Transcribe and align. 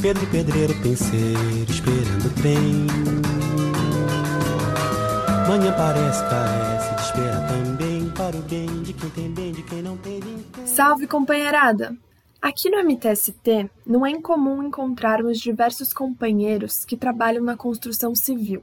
Pedro 0.00 0.24
pedreiro, 0.28 0.72
penseiro, 0.80 1.66
esperando 1.68 2.26
o 2.26 2.34
trem. 2.40 2.86
Manhã 5.48 5.74
parece, 5.76 6.22
carece, 6.22 7.04
espera 7.04 7.48
também 7.48 8.08
para 8.10 8.36
o 8.36 8.42
bem 8.42 8.82
de 8.84 8.92
quem 8.92 9.10
tem 9.10 9.30
bem, 9.32 9.52
de 9.52 9.62
quem 9.64 9.82
não 9.82 9.96
tem. 9.96 10.20
Salve, 10.66 11.08
companheirada! 11.08 11.96
Aqui 12.40 12.70
no 12.70 12.78
MTST, 12.78 13.68
não 13.84 14.06
é 14.06 14.10
incomum 14.10 14.62
encontrarmos 14.62 15.40
diversos 15.40 15.92
companheiros 15.92 16.84
que 16.84 16.96
trabalham 16.96 17.42
na 17.42 17.56
construção 17.56 18.14
civil. 18.14 18.62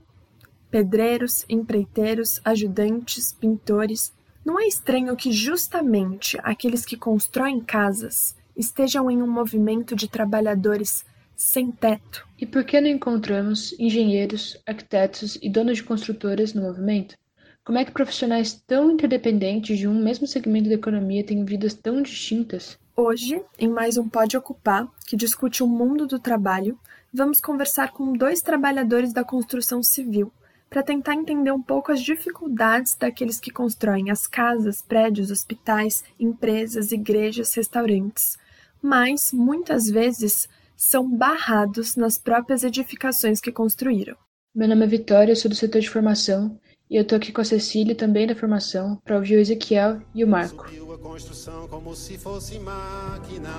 Pedreiros, 0.72 1.44
empreiteiros, 1.50 2.40
ajudantes, 2.46 3.34
pintores. 3.34 4.14
Não 4.46 4.58
é 4.58 4.68
estranho 4.68 5.14
que 5.18 5.34
justamente 5.34 6.40
aqueles 6.44 6.86
que 6.86 6.96
constroem 6.96 7.60
casas 7.60 8.38
estejam 8.56 9.12
em 9.12 9.22
um 9.22 9.28
movimento 9.30 9.98
de 9.98 10.08
trabalhadores 10.08 11.04
sem 11.36 11.72
teto. 11.72 12.28
E 12.40 12.46
por 12.46 12.64
que 12.64 12.80
não 12.80 12.90
encontramos 12.90 13.74
engenheiros, 13.80 14.58
arquitetos 14.66 15.38
e 15.42 15.50
donos 15.50 15.78
de 15.78 15.84
construtoras 15.84 16.54
no 16.54 16.62
movimento? 16.62 17.16
Como 17.64 17.78
é 17.80 17.86
que 17.86 17.92
profissionais 17.92 18.54
tão 18.68 18.92
interdependentes 18.92 19.78
de 19.78 19.88
um 19.88 20.04
mesmo 20.04 20.28
segmento 20.28 20.70
da 20.70 20.76
economia 20.76 21.24
têm 21.24 21.44
vidas 21.44 21.74
tão 21.74 22.02
distintas? 22.02 22.78
Hoje, 22.96 23.42
em 23.58 23.68
mais 23.68 23.98
um 23.98 24.08
Pode 24.08 24.38
Ocupar, 24.38 24.88
que 25.08 25.18
discute 25.18 25.64
o 25.64 25.68
mundo 25.68 26.06
do 26.06 26.20
trabalho, 26.20 26.80
vamos 27.12 27.42
conversar 27.42 27.92
com 27.92 28.14
dois 28.14 28.42
trabalhadores 28.42 29.12
da 29.12 29.24
construção 29.24 29.82
civil 29.82 30.32
para 30.70 30.84
tentar 30.84 31.16
entender 31.16 31.52
um 31.52 31.62
pouco 31.62 31.92
as 31.92 32.02
dificuldades 32.02 32.96
daqueles 32.96 33.40
que 33.40 33.52
constroem 33.52 34.12
as 34.12 34.28
casas, 34.28 34.82
prédios, 34.82 35.32
hospitais, 35.32 36.04
empresas, 36.20 36.92
igrejas, 36.92 37.54
restaurantes, 37.54 38.38
mas 38.82 39.32
muitas 39.32 39.90
vezes 39.90 40.48
são 40.76 41.10
barrados 41.10 41.96
nas 41.96 42.18
próprias 42.18 42.64
edificações 42.64 43.40
que 43.40 43.52
construíram. 43.52 44.16
Meu 44.54 44.68
nome 44.68 44.86
é 44.86 44.88
Vitória, 44.88 45.36
sou 45.36 45.50
do 45.50 45.56
setor 45.56 45.82
de 45.82 45.90
formação 45.90 46.60
e 46.90 46.96
eu 46.96 47.06
tô 47.06 47.16
aqui 47.16 47.32
com 47.32 47.42
a 47.42 47.46
Cecília, 47.46 47.96
também 47.96 48.28
da 48.28 48.36
formação, 48.36 49.02
para 49.04 49.16
ouvir 49.16 49.36
o 49.36 49.40
Ezequiel 49.40 50.02
e 50.14 50.24
o 50.24 50.28
Marco 50.28 50.66
construção 51.06 51.68
como 51.68 51.96
se 51.96 52.18
fosse 52.18 52.58
máquina. 52.58 53.50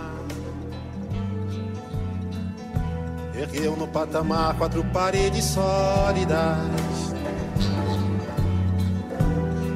Ergueu 3.34 3.76
no 3.76 3.86
patamar 3.86 4.58
quatro 4.58 4.84
paredes 4.92 5.44
sólidas. 5.44 7.14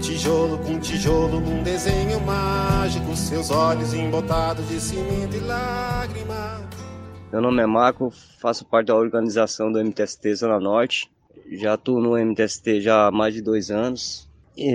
Tijolo 0.00 0.58
com 0.58 0.80
tijolo 0.80 1.41
num 1.41 1.62
desenho 1.62 2.20
mágico, 2.20 3.16
seus 3.16 3.50
olhos 3.50 3.94
embotados 3.94 4.68
de 4.68 4.80
cimento 4.80 5.36
e 5.36 5.41
lágrima. 5.41 6.68
Meu 7.33 7.41
nome 7.41 7.62
é 7.62 7.67
Marco, 7.67 8.12
faço 8.41 8.64
parte 8.64 8.89
da 8.89 8.97
organização 8.97 9.70
do 9.70 9.78
MTST 9.78 10.34
Zona 10.34 10.59
Norte. 10.59 11.09
Já 11.53 11.77
estou 11.77 12.00
no 12.00 12.19
MTST 12.19 12.81
já 12.81 13.06
há 13.06 13.11
mais 13.12 13.33
de 13.33 13.41
dois 13.41 13.70
anos. 13.70 14.28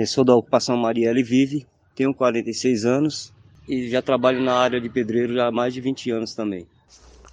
Sou 0.06 0.24
da 0.24 0.34
ocupação 0.34 0.74
Marielle 0.74 1.22
Vive, 1.22 1.66
tenho 1.94 2.14
46 2.14 2.86
anos 2.86 3.30
e 3.68 3.90
já 3.90 4.00
trabalho 4.00 4.40
na 4.40 4.54
área 4.54 4.80
de 4.80 4.88
pedreiro 4.88 5.38
há 5.42 5.52
mais 5.52 5.74
de 5.74 5.82
20 5.82 6.10
anos 6.12 6.34
também. 6.34 6.66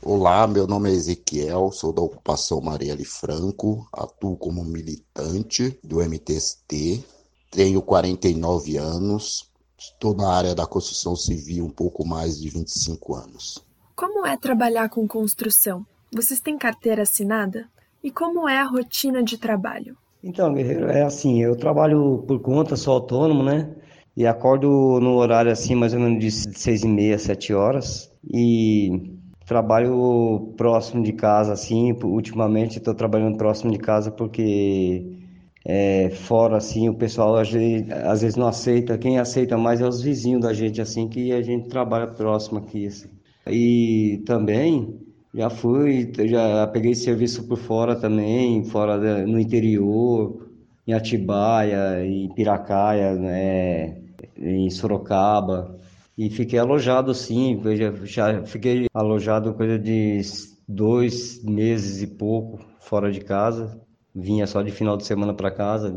Olá, 0.01 0.45
meu 0.45 0.67
nome 0.67 0.89
é 0.89 0.93
Ezequiel, 0.93 1.71
sou 1.71 1.93
da 1.93 2.01
ocupação 2.01 2.59
Marielle 2.59 3.05
Franco, 3.05 3.87
atuo 3.93 4.35
como 4.35 4.61
militante 4.65 5.79
do 5.81 6.01
MTST, 6.01 7.01
tenho 7.49 7.81
49 7.81 8.75
anos, 8.75 9.49
estou 9.77 10.13
na 10.13 10.29
área 10.29 10.53
da 10.53 10.65
construção 10.65 11.15
civil 11.15 11.63
um 11.65 11.69
pouco 11.69 12.05
mais 12.05 12.41
de 12.41 12.49
25 12.49 13.15
anos. 13.15 13.62
Como 13.95 14.25
é 14.25 14.35
trabalhar 14.35 14.89
com 14.89 15.07
construção? 15.07 15.85
Vocês 16.11 16.39
têm 16.39 16.57
carteira 16.57 17.03
assinada? 17.03 17.67
E 18.03 18.09
como 18.09 18.49
é 18.49 18.57
a 18.57 18.65
rotina 18.65 19.23
de 19.23 19.37
trabalho? 19.37 19.95
Então, 20.23 20.53
Guerreiro, 20.53 20.89
é 20.89 21.03
assim, 21.03 21.43
eu 21.43 21.55
trabalho 21.55 22.23
por 22.27 22.39
conta, 22.41 22.75
sou 22.75 22.95
autônomo, 22.95 23.43
né? 23.43 23.69
E 24.15 24.25
acordo 24.25 24.99
no 24.99 25.15
horário 25.15 25.51
assim, 25.51 25.75
mais 25.75 25.93
ou 25.93 25.99
menos 25.99 26.19
de 26.19 26.31
seis 26.31 26.83
e 26.83 26.87
meia, 26.87 27.19
sete 27.19 27.53
horas. 27.53 28.11
E 28.33 29.11
trabalho 29.45 30.53
próximo 30.57 31.03
de 31.03 31.13
casa, 31.13 31.53
assim. 31.53 31.91
Ultimamente 32.03 32.79
estou 32.79 32.95
trabalhando 32.95 33.37
próximo 33.37 33.71
de 33.71 33.77
casa 33.77 34.09
porque 34.11 35.19
é, 35.65 36.09
fora, 36.09 36.57
assim, 36.57 36.89
o 36.89 36.95
pessoal 36.95 37.35
às 37.35 37.51
vezes, 37.51 38.35
não 38.35 38.47
aceita. 38.47 38.97
Quem 38.97 39.19
aceita 39.19 39.57
mais 39.57 39.81
é 39.81 39.87
os 39.87 40.01
vizinhos 40.01 40.41
da 40.41 40.53
gente, 40.53 40.81
assim, 40.81 41.07
que 41.07 41.31
a 41.31 41.41
gente 41.41 41.69
trabalha 41.69 42.07
próximo 42.07 42.59
aqui, 42.59 42.87
assim. 42.87 43.09
E 43.47 44.23
também 44.25 44.99
já 45.33 45.49
fui, 45.49 46.11
já 46.25 46.67
peguei 46.67 46.95
serviço 46.95 47.47
por 47.47 47.57
fora 47.57 47.95
também, 47.95 48.63
fora 48.65 49.25
no 49.25 49.39
interior, 49.39 50.47
em 50.87 50.93
Atibaia, 50.93 52.05
em 52.05 52.29
Piracaia, 52.29 53.15
né? 53.15 54.03
em 54.37 54.69
Sorocaba 54.69 55.79
e 56.17 56.29
fiquei 56.29 56.59
alojado 56.59 57.13
sim, 57.13 57.59
já, 57.75 57.91
já 58.05 58.43
fiquei 58.43 58.87
alojado 58.93 59.53
coisa 59.53 59.79
de 59.79 60.21
dois 60.67 61.43
meses 61.43 62.01
e 62.01 62.07
pouco 62.07 62.59
fora 62.79 63.11
de 63.11 63.19
casa, 63.21 63.79
vinha 64.13 64.45
só 64.45 64.61
de 64.61 64.71
final 64.71 64.95
de 64.95 65.05
semana 65.05 65.33
para 65.33 65.49
casa. 65.49 65.95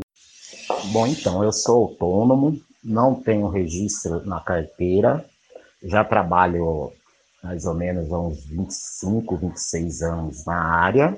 Bom, 0.91 1.05
então, 1.05 1.43
eu 1.43 1.51
sou 1.51 1.83
autônomo, 1.83 2.59
não 2.83 3.13
tenho 3.13 3.47
registro 3.47 4.25
na 4.25 4.39
carteira, 4.39 5.23
já 5.83 6.03
trabalho 6.03 6.91
mais 7.43 7.65
ou 7.65 7.73
menos 7.73 8.11
há 8.11 8.19
uns 8.19 8.45
25, 8.45 9.37
26 9.37 10.01
anos 10.01 10.45
na 10.45 10.55
área. 10.55 11.17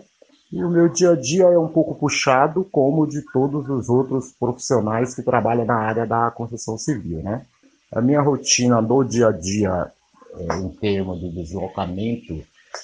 E 0.51 0.63
o 0.63 0.69
meu 0.69 0.89
dia 0.89 1.11
a 1.11 1.15
dia 1.15 1.43
é 1.43 1.59
um 1.59 1.67
pouco 1.67 1.95
puxado, 1.95 2.67
como 2.71 3.07
de 3.07 3.21
todos 3.31 3.69
os 3.69 3.87
outros 3.87 4.31
profissionais 4.39 5.13
que 5.13 5.21
trabalham 5.21 5.65
na 5.65 5.75
área 5.75 6.07
da 6.07 6.31
construção 6.31 6.77
civil, 6.77 7.21
né? 7.21 7.45
A 7.91 8.01
minha 8.01 8.21
rotina 8.21 8.81
do 8.81 9.03
dia 9.03 9.27
a 9.27 9.31
dia, 9.31 9.91
é, 10.35 10.55
em 10.57 10.69
termos 10.69 11.19
de 11.19 11.29
deslocamento 11.29 12.43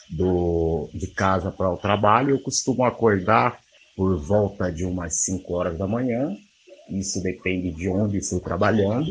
do, 0.09 0.89
de 0.93 1.07
casa 1.07 1.51
para 1.51 1.71
o 1.71 1.77
trabalho, 1.77 2.31
eu 2.31 2.39
costumo 2.39 2.83
acordar 2.83 3.59
por 3.95 4.15
volta 4.17 4.71
de 4.71 4.85
umas 4.85 5.15
5 5.25 5.53
horas 5.53 5.77
da 5.77 5.87
manhã. 5.87 6.35
Isso 6.89 7.21
depende 7.21 7.71
de 7.71 7.89
onde 7.89 8.17
estou 8.17 8.39
trabalhando. 8.39 9.07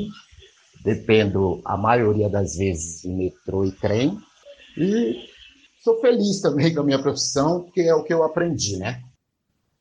Dependo, 0.85 1.63
a 1.65 1.77
maioria 1.77 2.29
das 2.29 2.57
vezes, 2.57 3.01
de 3.01 3.09
metrô 3.09 3.65
e 3.65 3.73
trem. 3.73 4.19
E 4.77 5.17
sou 5.83 5.99
feliz 6.01 6.41
também 6.41 6.75
com 6.75 6.81
a 6.81 6.85
minha 6.85 7.03
profissão, 7.03 7.63
porque 7.63 7.81
é 7.81 7.95
o 7.95 8.05
que 8.05 8.13
eu 8.13 8.23
aprendi, 8.23 8.77
né? 8.77 9.01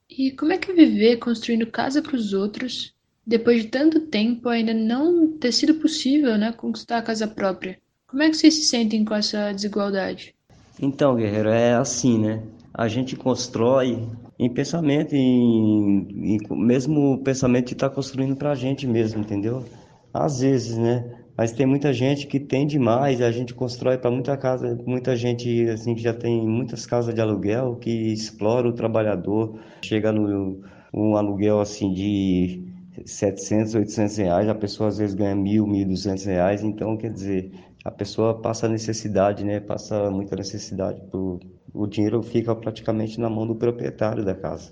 E 0.09 0.31
como 0.31 0.53
é 0.53 0.57
que 0.57 0.71
é 0.71 0.73
viver 0.73 1.17
construindo 1.17 1.65
casa 1.67 2.01
para 2.01 2.15
os 2.15 2.33
outros, 2.33 2.93
depois 3.25 3.63
de 3.63 3.69
tanto 3.69 3.99
tempo 4.01 4.47
ainda 4.47 4.73
não 4.73 5.37
ter 5.37 5.51
sido 5.51 5.75
possível, 5.75 6.37
né, 6.37 6.51
conquistar 6.51 6.99
a 6.99 7.01
casa 7.01 7.27
própria? 7.27 7.79
Como 8.07 8.21
é 8.21 8.29
que 8.29 8.37
vocês 8.37 8.53
se 8.53 8.63
sentem 8.65 9.03
com 9.03 9.15
essa 9.15 9.51
desigualdade? 9.51 10.35
Então, 10.79 11.15
guerreiro, 11.15 11.49
é 11.49 11.73
assim, 11.73 12.19
né? 12.19 12.43
A 12.73 12.87
gente 12.87 13.15
constrói 13.15 14.07
em 14.37 14.53
pensamento, 14.53 15.15
em, 15.15 16.35
em 16.35 16.39
mesmo 16.51 17.13
o 17.13 17.23
pensamento 17.23 17.67
que 17.67 17.73
está 17.73 17.89
construindo 17.89 18.35
para 18.35 18.51
a 18.51 18.55
gente 18.55 18.85
mesmo, 18.85 19.21
entendeu? 19.21 19.65
Às 20.13 20.41
vezes, 20.41 20.77
né? 20.77 21.23
Mas 21.35 21.51
tem 21.51 21.65
muita 21.65 21.91
gente 21.91 22.27
que 22.27 22.39
tem 22.39 22.67
demais, 22.67 23.19
a 23.19 23.31
gente 23.31 23.53
constrói 23.55 23.97
para 23.97 24.11
muita 24.11 24.37
casa, 24.37 24.77
muita 24.85 25.15
gente 25.15 25.67
assim 25.69 25.95
que 25.95 26.01
já 26.01 26.13
tem 26.13 26.47
muitas 26.47 26.85
casas 26.85 27.13
de 27.15 27.19
aluguel 27.19 27.75
que 27.77 27.89
explora 27.89 28.67
o 28.67 28.73
trabalhador, 28.73 29.59
chega 29.83 30.11
no 30.11 30.61
um 30.93 31.17
aluguel 31.17 31.59
assim 31.59 31.91
de 31.91 32.63
700, 33.03 33.73
800 33.73 34.17
reais, 34.17 34.47
a 34.47 34.53
pessoa 34.53 34.89
às 34.89 34.99
vezes 34.99 35.15
ganha 35.15 35.33
mil, 35.35 35.65
mil 35.65 35.87
duzentos 35.87 36.25
reais, 36.25 36.63
então 36.63 36.95
quer 36.95 37.11
dizer, 37.11 37.51
a 37.83 37.89
pessoa 37.89 38.39
passa 38.39 38.69
necessidade, 38.69 39.43
né? 39.43 39.59
Passa 39.59 40.11
muita 40.11 40.35
necessidade, 40.35 41.01
pro, 41.09 41.39
o 41.73 41.87
dinheiro 41.87 42.21
fica 42.21 42.55
praticamente 42.55 43.19
na 43.19 43.29
mão 43.29 43.47
do 43.47 43.55
proprietário 43.55 44.23
da 44.23 44.35
casa. 44.35 44.71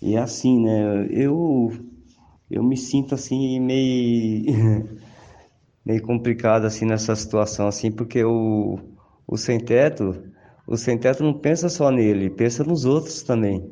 E 0.00 0.14
é 0.14 0.18
assim, 0.18 0.62
né? 0.62 1.08
Eu 1.10 1.72
eu 2.50 2.62
me 2.62 2.76
sinto 2.76 3.14
assim 3.14 3.60
meio 3.60 4.98
meio 5.84 6.02
complicado 6.02 6.66
assim 6.66 6.84
nessa 6.86 7.14
situação 7.14 7.68
assim, 7.68 7.90
porque 7.90 8.24
o, 8.24 8.78
o 9.26 9.36
sem 9.36 9.58
teto, 9.60 10.22
o 10.66 10.76
sem 10.76 10.98
teto 10.98 11.22
não 11.22 11.34
pensa 11.34 11.68
só 11.68 11.90
nele, 11.90 12.30
pensa 12.30 12.64
nos 12.64 12.84
outros 12.84 13.22
também, 13.22 13.70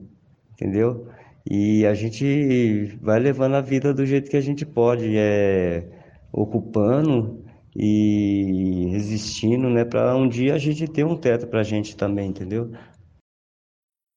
entendeu? 0.53 1.09
E 1.49 1.85
a 1.87 1.95
gente 1.95 2.97
vai 3.01 3.19
levando 3.19 3.55
a 3.57 3.61
vida 3.61 3.93
do 3.93 4.07
jeito 4.07 4.31
que 4.31 4.37
a 4.37 4.41
gente 4.41 4.65
pode, 4.65 5.17
é 5.17 5.89
ocupando 6.33 7.45
e 7.75 8.89
resistindo, 8.91 9.69
né, 9.69 9.85
para 9.85 10.17
um 10.17 10.29
dia 10.29 10.55
a 10.55 10.59
gente 10.59 10.87
ter 10.89 11.05
um 11.05 11.17
teto 11.17 11.47
para 11.47 11.61
a 11.61 11.65
gente 11.65 11.97
também, 11.97 12.31
entendeu? 12.31 12.73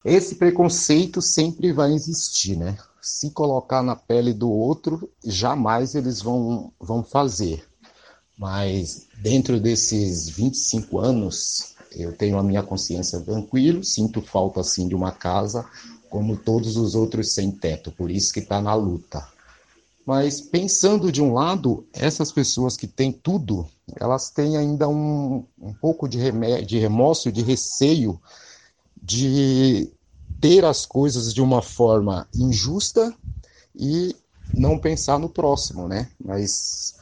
Esse 0.04 0.36
preconceito 0.36 1.20
sempre 1.20 1.72
vai 1.72 1.92
existir, 1.92 2.56
né? 2.56 2.76
Se 3.06 3.30
colocar 3.30 3.84
na 3.84 3.94
pele 3.94 4.32
do 4.34 4.50
outro, 4.50 5.08
jamais 5.24 5.94
eles 5.94 6.20
vão, 6.20 6.72
vão 6.80 7.04
fazer. 7.04 7.64
Mas 8.36 9.06
dentro 9.22 9.60
desses 9.60 10.28
25 10.28 10.98
anos 10.98 11.76
Eu 11.92 12.12
tenho 12.12 12.36
a 12.36 12.42
minha 12.42 12.64
consciência 12.64 13.20
tranquila, 13.20 13.82
sinto 13.84 14.20
falta 14.20 14.62
sim 14.64 14.88
de 14.88 14.94
uma 14.94 15.12
casa, 15.12 15.64
como 16.10 16.36
todos 16.36 16.76
os 16.76 16.96
outros 16.96 17.32
sem 17.32 17.50
teto, 17.50 17.92
por 17.92 18.10
isso 18.10 18.32
que 18.34 18.40
está 18.40 18.60
na 18.60 18.74
luta. 18.74 19.26
Mas 20.04 20.40
pensando 20.40 21.10
de 21.12 21.22
um 21.22 21.32
lado, 21.32 21.86
essas 21.92 22.30
pessoas 22.32 22.76
que 22.76 22.86
têm 22.88 23.12
tudo, 23.12 23.66
elas 23.98 24.30
têm 24.30 24.56
ainda 24.56 24.88
um, 24.88 25.44
um 25.58 25.72
pouco 25.72 26.08
de, 26.08 26.18
de 26.66 26.78
remorso, 26.78 27.32
de 27.32 27.42
receio 27.42 28.20
de 29.00 29.90
ter 30.40 30.64
as 30.64 30.84
coisas 30.84 31.32
de 31.32 31.42
uma 31.42 31.62
forma 31.62 32.28
injusta 32.34 33.14
e 33.74 34.14
não 34.54 34.78
pensar 34.78 35.18
no 35.18 35.28
próximo, 35.28 35.88
né? 35.88 36.08
Mas 36.22 36.94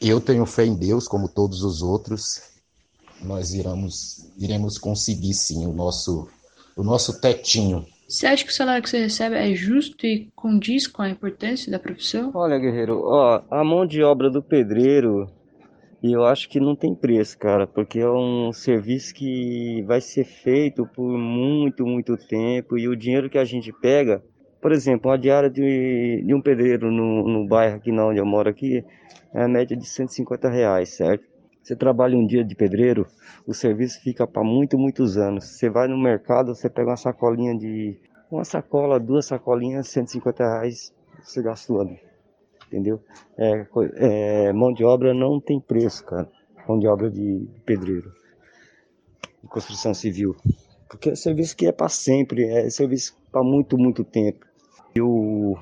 eu 0.00 0.20
tenho 0.20 0.46
fé 0.46 0.64
em 0.64 0.74
Deus, 0.74 1.06
como 1.06 1.28
todos 1.28 1.62
os 1.62 1.82
outros. 1.82 2.42
Nós 3.22 3.52
iremos, 3.52 4.26
iremos 4.38 4.78
conseguir 4.78 5.34
sim 5.34 5.66
o 5.66 5.72
nosso, 5.72 6.28
o 6.76 6.82
nosso 6.82 7.20
tetinho. 7.20 7.86
Você 8.08 8.26
acha 8.26 8.44
que 8.44 8.50
o 8.50 8.54
salário 8.54 8.82
que 8.82 8.90
você 8.90 9.02
recebe 9.02 9.36
é 9.36 9.54
justo 9.54 10.04
e 10.04 10.30
condiz 10.34 10.86
com 10.86 11.02
a 11.02 11.10
importância 11.10 11.70
da 11.70 11.78
profissão? 11.78 12.32
Olha, 12.34 12.58
guerreiro, 12.58 13.02
ó, 13.04 13.42
a 13.50 13.62
mão 13.62 13.86
de 13.86 14.02
obra 14.02 14.28
do 14.30 14.42
pedreiro, 14.42 15.30
eu 16.02 16.24
acho 16.24 16.48
que 16.48 16.58
não 16.58 16.74
tem 16.74 16.94
preço, 16.94 17.38
cara, 17.38 17.66
porque 17.66 17.98
é 18.00 18.10
um 18.10 18.52
serviço 18.52 19.14
que 19.14 19.82
vai 19.82 20.00
ser 20.00 20.24
feito 20.24 20.86
por 20.86 21.18
muito, 21.18 21.84
muito 21.86 22.16
tempo 22.16 22.78
e 22.78 22.88
o 22.88 22.96
dinheiro 22.96 23.28
que 23.28 23.36
a 23.36 23.44
gente 23.44 23.72
pega, 23.72 24.22
por 24.62 24.72
exemplo, 24.72 25.10
uma 25.10 25.18
diária 25.18 25.50
de, 25.50 26.22
de 26.24 26.34
um 26.34 26.40
pedreiro 26.40 26.90
no, 26.90 27.28
no 27.28 27.46
bairro 27.46 27.76
aqui 27.76 27.92
não 27.92 28.08
onde 28.08 28.18
eu 28.18 28.26
moro 28.26 28.48
aqui, 28.48 28.84
é 29.34 29.42
a 29.42 29.48
média 29.48 29.76
de 29.76 29.86
150 29.86 30.48
reais, 30.48 30.88
certo? 30.90 31.24
Você 31.62 31.76
trabalha 31.76 32.16
um 32.16 32.26
dia 32.26 32.42
de 32.42 32.54
pedreiro, 32.54 33.06
o 33.46 33.52
serviço 33.52 34.00
fica 34.02 34.26
para 34.26 34.42
muito, 34.42 34.78
muitos 34.78 35.18
anos. 35.18 35.44
Você 35.44 35.68
vai 35.68 35.86
no 35.86 35.98
mercado, 35.98 36.54
você 36.54 36.70
pega 36.70 36.90
uma 36.90 36.96
sacolinha 36.96 37.56
de. 37.56 37.98
Uma 38.30 38.44
sacola, 38.44 38.98
duas 38.98 39.26
sacolinhas, 39.26 39.88
150 39.88 40.42
reais, 40.42 40.94
você 41.22 41.42
gasta 41.42 41.72
ano. 41.74 41.98
Entendeu? 42.70 43.02
É, 43.36 43.66
é, 43.96 44.52
mão 44.52 44.72
de 44.72 44.84
obra 44.84 45.12
não 45.12 45.40
tem 45.40 45.58
preço, 45.58 46.04
cara. 46.04 46.30
Mão 46.68 46.78
de 46.78 46.86
obra 46.86 47.10
de 47.10 47.48
pedreiro. 47.66 48.12
De 49.42 49.48
construção 49.48 49.92
civil. 49.92 50.36
Porque 50.88 51.10
é 51.10 51.14
serviço 51.16 51.56
que 51.56 51.66
é 51.66 51.72
para 51.72 51.88
sempre, 51.88 52.44
é 52.44 52.70
serviço 52.70 53.18
para 53.32 53.42
muito, 53.42 53.76
muito 53.76 54.04
tempo. 54.04 54.46
E 54.94 55.00
o, 55.00 55.58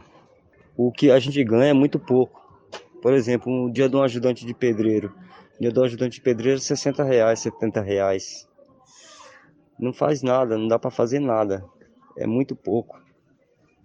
o 0.76 0.92
que 0.92 1.10
a 1.10 1.18
gente 1.18 1.42
ganha 1.44 1.70
é 1.70 1.72
muito 1.72 1.98
pouco. 1.98 2.46
Por 3.00 3.14
exemplo, 3.14 3.50
um 3.50 3.70
dia 3.70 3.88
de 3.88 3.96
um 3.96 4.02
ajudante 4.02 4.44
de 4.44 4.52
pedreiro 4.52 5.14
Dia 5.60 5.72
do 5.72 5.82
ajudante 5.82 6.18
de 6.18 6.20
pedreiro, 6.20 6.60
60 6.60 7.02
reais, 7.02 7.40
70 7.40 7.80
reais. 7.80 8.48
Não 9.76 9.92
faz 9.92 10.22
nada, 10.22 10.56
não 10.56 10.68
dá 10.68 10.78
para 10.78 10.88
fazer 10.88 11.18
nada. 11.18 11.64
É 12.16 12.28
muito 12.28 12.54
pouco. 12.54 13.00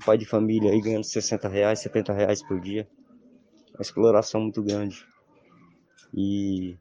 pai 0.06 0.16
de 0.16 0.26
família 0.26 0.72
aí 0.72 0.80
ganhando 0.80 1.04
60 1.04 1.48
reais, 1.48 1.80
70 1.80 2.14
reais 2.14 2.44
por 2.44 2.60
dia. 2.62 2.88
Uma 3.76 3.82
exploração 3.82 4.42
muito 4.42 4.62
grande. 4.62 5.06
E 6.14 6.78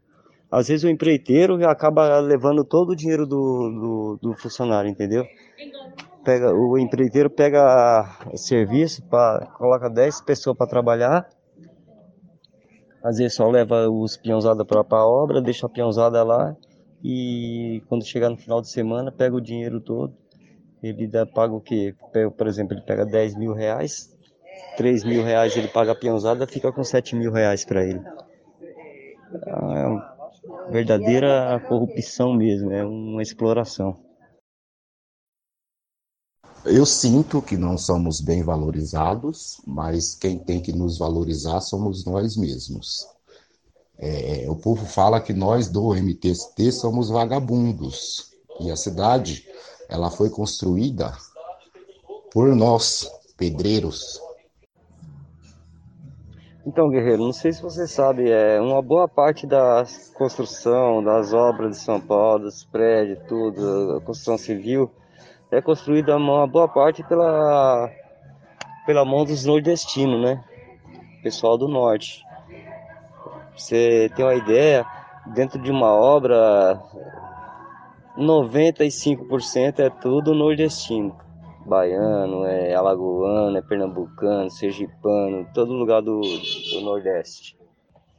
às 0.50 0.68
vezes 0.68 0.84
o 0.84 0.88
empreiteiro 0.88 1.66
acaba 1.68 2.18
levando 2.20 2.64
todo 2.64 2.90
o 2.90 2.96
dinheiro 2.96 3.26
do, 3.26 3.38
do, 3.38 4.18
do 4.20 4.36
funcionário, 4.36 4.90
entendeu? 4.90 5.24
Pega, 6.24 6.54
o 6.54 6.78
empreiteiro 6.78 7.28
pega 7.30 8.04
serviço, 8.36 9.02
pra, 9.08 9.46
coloca 9.56 9.88
10 9.88 10.20
pessoas 10.20 10.56
para 10.56 10.68
trabalhar 10.68 11.28
às 13.02 13.18
vezes 13.18 13.34
só 13.34 13.48
leva 13.48 13.88
os 13.90 14.16
peãozadas 14.16 14.64
para 14.64 14.80
a 14.80 15.06
obra, 15.06 15.42
deixa 15.42 15.66
a 15.66 15.68
peãozada 15.68 16.22
lá 16.22 16.56
e 17.02 17.82
quando 17.88 18.06
chegar 18.06 18.30
no 18.30 18.36
final 18.36 18.60
de 18.60 18.70
semana 18.70 19.10
pega 19.10 19.34
o 19.34 19.40
dinheiro 19.40 19.80
todo. 19.80 20.14
Ele 20.80 21.08
dá, 21.08 21.26
paga 21.26 21.52
o 21.52 21.60
quê? 21.60 21.94
Por 22.36 22.46
exemplo, 22.46 22.74
ele 22.74 22.82
pega 22.82 23.04
10 23.04 23.36
mil 23.36 23.52
reais, 23.52 24.11
3 24.76 25.04
mil 25.04 25.22
reais 25.22 25.56
ele 25.56 25.68
paga 25.68 25.92
a 25.92 25.94
peãozada, 25.94 26.46
fica 26.46 26.72
com 26.72 26.82
7 26.82 27.16
mil 27.16 27.32
reais 27.32 27.64
para 27.64 27.84
ele. 27.84 28.00
É 29.46 29.86
uma 29.86 30.12
verdadeira 30.70 31.60
corrupção 31.68 32.34
mesmo, 32.34 32.72
é 32.72 32.84
uma 32.84 33.22
exploração. 33.22 33.98
Eu 36.64 36.86
sinto 36.86 37.42
que 37.42 37.56
não 37.56 37.76
somos 37.76 38.20
bem 38.20 38.42
valorizados, 38.42 39.60
mas 39.66 40.14
quem 40.14 40.38
tem 40.38 40.60
que 40.60 40.72
nos 40.72 40.98
valorizar 40.98 41.60
somos 41.60 42.04
nós 42.04 42.36
mesmos. 42.36 43.06
É, 43.98 44.46
o 44.48 44.56
povo 44.56 44.86
fala 44.86 45.20
que 45.20 45.32
nós 45.32 45.68
do 45.68 45.92
MTST 45.94 46.72
somos 46.72 47.08
vagabundos 47.08 48.32
e 48.60 48.70
a 48.70 48.76
cidade 48.76 49.46
ela 49.88 50.10
foi 50.10 50.30
construída 50.30 51.16
por 52.32 52.54
nós, 52.54 53.10
pedreiros. 53.36 54.20
Então, 56.64 56.88
guerreiro, 56.88 57.24
não 57.24 57.32
sei 57.32 57.52
se 57.52 57.60
você 57.60 57.88
sabe, 57.88 58.30
é 58.30 58.60
uma 58.60 58.80
boa 58.80 59.08
parte 59.08 59.48
da 59.48 59.82
construção, 60.14 61.02
das 61.02 61.32
obras 61.32 61.72
de 61.72 61.82
São 61.82 62.00
Paulo, 62.00 62.44
dos 62.44 62.62
prédios, 62.62 63.18
tudo, 63.26 63.96
a 63.96 64.00
construção 64.00 64.38
civil, 64.38 64.88
é 65.50 65.60
construída 65.60 66.16
uma 66.16 66.46
boa 66.46 66.68
parte 66.68 67.02
pela, 67.02 67.90
pela 68.86 69.04
mão 69.04 69.24
dos 69.24 69.44
nordestinos, 69.44 70.22
né? 70.22 70.44
Pessoal 71.20 71.58
do 71.58 71.66
norte. 71.66 72.22
Você 73.56 74.08
tem 74.14 74.24
uma 74.24 74.34
ideia, 74.34 74.86
dentro 75.34 75.60
de 75.60 75.70
uma 75.70 75.92
obra, 75.92 76.80
95% 78.16 79.80
é 79.80 79.90
tudo 79.90 80.32
nordestino. 80.32 81.16
Baiano, 81.66 82.44
é 82.44 82.74
alagoano, 82.74 83.56
é 83.56 83.62
pernambucano, 83.62 84.50
sergipano, 84.50 85.46
todo 85.54 85.72
lugar 85.72 86.02
do, 86.02 86.20
do 86.20 86.80
Nordeste. 86.82 87.56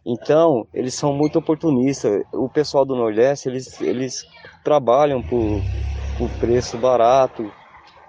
Então, 0.05 0.67
eles 0.73 0.93
são 0.93 1.13
muito 1.13 1.39
oportunistas. 1.39 2.23
O 2.33 2.49
pessoal 2.49 2.85
do 2.85 2.95
Nordeste, 2.95 3.47
eles, 3.47 3.79
eles 3.81 4.25
trabalham 4.63 5.21
por, 5.21 5.61
por 6.17 6.29
preço 6.39 6.77
barato. 6.77 7.49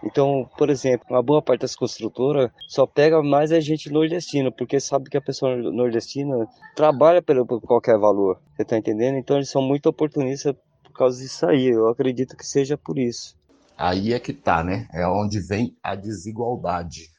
Então, 0.05 0.49
por 0.59 0.69
exemplo, 0.69 1.07
uma 1.09 1.23
boa 1.23 1.41
parte 1.41 1.63
das 1.63 1.75
construtoras 1.75 2.51
só 2.69 2.87
pega 2.87 3.23
mais 3.23 3.53
a 3.53 3.61
gente 3.61 3.91
nordestina, 3.91 4.53
porque 4.53 4.79
sabe 4.79 5.09
que 5.09 5.17
a 5.17 5.23
pessoa 5.23 5.57
nordestina 5.57 6.47
trabalha 6.77 7.23
pelo, 7.23 7.47
por 7.47 7.61
qualquer 7.63 7.99
valor. 7.99 8.39
Você 8.55 8.65
tá 8.65 8.77
entendendo? 8.77 9.17
Então 9.17 9.37
eles 9.37 9.49
são 9.49 9.63
muito 9.63 9.89
oportunistas 9.89 10.55
por 10.83 10.93
causa 10.93 11.23
disso 11.23 11.47
aí. 11.47 11.69
Eu 11.69 11.89
acredito 11.89 12.37
que 12.37 12.45
seja 12.45 12.77
por 12.77 12.99
isso. 12.99 13.35
Aí 13.77 14.13
é 14.13 14.21
que 14.21 14.33
tá, 14.33 14.63
né? 14.63 14.89
É 14.93 15.07
onde 15.07 15.41
vem 15.41 15.77
a 15.83 15.95
desigualdade. 15.95 17.11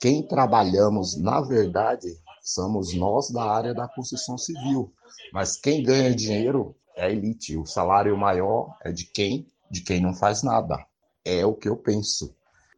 Quem 0.00 0.26
trabalhamos, 0.26 1.16
na 1.16 1.40
verdade, 1.40 2.06
somos 2.42 2.94
nós 2.94 3.30
da 3.30 3.42
área 3.42 3.74
da 3.74 3.88
construção 3.88 4.36
civil. 4.36 4.92
Mas 5.32 5.56
quem 5.56 5.82
ganha 5.82 6.14
dinheiro 6.14 6.76
é 6.96 7.06
a 7.06 7.10
elite. 7.10 7.56
O 7.56 7.66
salário 7.66 8.16
maior 8.16 8.76
é 8.84 8.92
de 8.92 9.06
quem 9.06 9.46
de 9.70 9.80
quem 9.80 10.00
não 10.00 10.14
faz 10.14 10.42
nada. 10.42 10.78
É 11.24 11.44
o 11.44 11.54
que 11.54 11.68
eu 11.68 11.76
penso. 11.76 12.34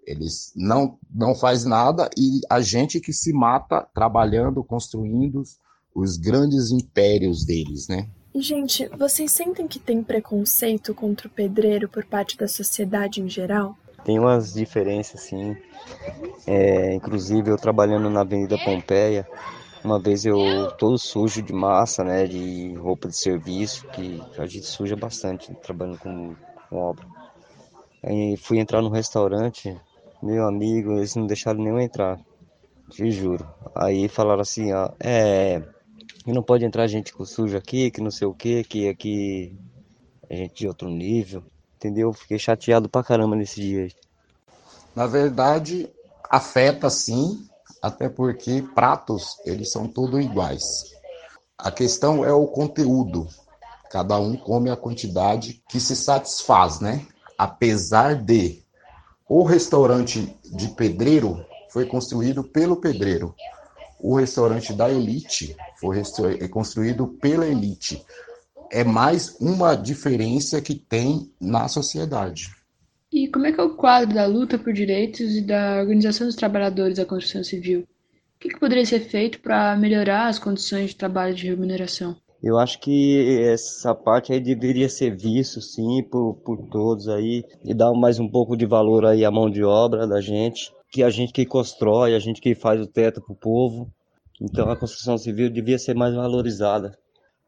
Eles 0.07 0.52
não 0.55 0.99
não 1.12 1.35
faz 1.35 1.64
nada 1.64 2.09
e 2.16 2.40
a 2.49 2.61
gente 2.61 3.00
que 3.00 3.12
se 3.12 3.33
mata 3.33 3.87
trabalhando, 3.93 4.64
construindo 4.64 5.43
os 5.95 6.16
grandes 6.16 6.71
impérios 6.71 7.45
deles, 7.45 7.88
né? 7.88 8.09
Gente, 8.38 8.87
vocês 8.88 9.33
sentem 9.33 9.66
que 9.66 9.78
tem 9.78 10.02
preconceito 10.02 10.95
contra 10.95 11.26
o 11.26 11.31
pedreiro 11.31 11.88
por 11.88 12.05
parte 12.05 12.37
da 12.37 12.47
sociedade 12.47 13.23
em 13.23 13.28
geral? 13.28 13.75
Tem 14.05 14.19
umas 14.19 14.52
diferenças, 14.52 15.23
sim. 15.23 15.57
É, 16.47 16.95
inclusive, 16.95 17.50
eu 17.50 17.57
trabalhando 17.57 18.11
na 18.11 18.21
Avenida 18.21 18.59
Pompeia, 18.59 19.26
uma 19.83 19.99
vez 19.99 20.26
eu 20.26 20.37
todo 20.76 20.99
sujo 20.99 21.40
de 21.40 21.52
massa, 21.52 22.05
né, 22.05 22.26
de 22.26 22.75
roupa 22.75 23.09
de 23.09 23.16
serviço, 23.16 23.87
que 23.88 24.23
a 24.37 24.47
gente 24.47 24.66
suja 24.66 24.95
bastante 24.95 25.55
trabalhando 25.62 25.99
com 25.99 26.37
com 26.69 26.76
obra. 26.76 27.07
Aí 28.02 28.37
fui 28.37 28.59
entrar 28.59 28.83
no 28.83 28.90
restaurante, 28.90 29.75
meu 30.23 30.47
amigo, 30.47 30.93
eles 30.93 31.14
não 31.14 31.26
deixaram 31.26 31.61
nem 31.61 31.69
eu 31.69 31.81
entrar, 31.81 32.19
te 32.90 33.11
juro. 33.11 33.47
Aí 33.75 34.09
falaram 34.09 34.43
assim, 34.43 34.73
ó, 34.73 34.90
é, 35.00 35.62
não 36.33 36.42
pode 36.42 36.64
entrar 36.64 36.87
gente 36.87 37.12
com 37.12 37.25
sujo 37.25 37.56
aqui, 37.56 37.90
que 37.90 38.00
não 38.00 38.11
sei 38.11 38.26
o 38.26 38.35
que, 38.35 38.64
que 38.64 38.88
aqui 38.88 39.56
é 40.28 40.37
gente 40.37 40.54
de 40.54 40.68
outro 40.68 40.88
nível, 40.88 41.42
entendeu? 41.76 42.12
Fiquei 42.12 42.38
chateado 42.38 42.88
pra 42.88 43.04
caramba 43.04 43.37
nesse 43.37 43.61
dia. 43.61 43.88
Na 44.95 45.06
verdade, 45.06 45.88
afeta 46.28 46.90
sim, 46.90 47.47
até 47.80 48.09
porque 48.09 48.64
pratos, 48.75 49.38
eles 49.45 49.71
são 49.71 49.87
todos 49.87 50.25
iguais. 50.25 50.97
A 51.56 51.71
questão 51.71 52.25
é 52.25 52.33
o 52.33 52.47
conteúdo. 52.47 53.28
Cada 53.90 54.18
um 54.18 54.37
come 54.37 54.68
a 54.68 54.76
quantidade 54.76 55.62
que 55.68 55.78
se 55.78 55.95
satisfaz, 55.95 56.80
né? 56.80 57.06
Apesar 57.38 58.14
de 58.14 58.62
o 59.28 59.42
restaurante 59.42 60.37
de 60.45 60.68
pedreiro 60.68 61.45
foi 61.71 61.87
construído 61.87 62.42
pelo 62.42 62.76
pedreiro. 62.76 63.35
O 64.00 64.17
restaurante 64.17 64.73
da 64.73 64.91
elite 64.91 65.57
foi 65.81 66.03
construído 66.49 67.09
pela 67.21 67.47
elite. 67.47 68.03
é 68.71 68.85
mais 68.85 69.37
uma 69.41 69.75
diferença 69.75 70.61
que 70.61 70.75
tem 70.75 71.31
na 71.41 71.69
sociedade. 71.69 72.55
E 73.12 73.29
como 73.29 73.47
é 73.47 73.53
que 73.53 73.61
é 73.61 73.62
o 73.62 73.76
quadro 73.76 74.15
da 74.15 74.26
luta 74.26 74.59
por 74.59 74.73
direitos 74.73 75.37
e 75.37 75.41
da 75.41 75.79
organização 75.79 76.26
dos 76.26 76.37
trabalhadores 76.37 76.97
da 76.97 77.07
construção 77.07 77.45
civil? 77.45 77.81
O 77.81 78.38
que, 78.38 78.49
que 78.50 78.61
poderia 78.61 78.85
ser 78.85 79.00
feito 79.00 79.41
para 79.41 79.76
melhorar 79.76 80.29
as 80.29 80.38
condições 80.38 80.91
de 80.91 80.97
trabalho 80.97 81.35
de 81.35 81.47
remuneração? 81.47 82.17
Eu 82.43 82.59
acho 82.59 82.79
que 82.81 83.41
essa 83.41 83.95
parte 83.95 84.33
aí 84.33 84.41
deveria 84.41 84.88
ser 84.88 85.17
visto, 85.17 85.61
sim, 85.62 86.03
por, 86.03 86.35
por 86.45 86.59
todos 86.69 87.09
aí, 87.09 87.45
e 87.65 87.73
dar 87.73 87.93
mais 87.95 88.19
um 88.19 88.29
pouco 88.29 88.57
de 88.57 88.67
valor 88.67 89.07
aí 89.07 89.25
à 89.25 89.31
mão 89.31 89.49
de 89.49 89.65
obra 89.65 90.07
da 90.07 90.21
gente, 90.21 90.71
que 90.90 91.02
a 91.02 91.11
gente 91.11 91.33
que 91.33 91.45
constrói, 91.45 92.14
a 92.14 92.19
gente 92.19 92.40
que 92.40 92.55
faz 92.55 92.81
o 92.81 92.87
teto 92.87 93.21
para 93.21 93.33
o 93.33 93.37
povo. 93.37 93.90
Então 94.40 94.71
a 94.71 94.76
construção 94.76 95.16
civil 95.16 95.50
devia 95.50 95.78
ser 95.78 95.95
mais 95.95 96.14
valorizada. 96.14 96.97